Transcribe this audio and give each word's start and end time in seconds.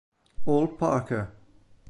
Ol 0.53 0.65
Parker 0.73 1.29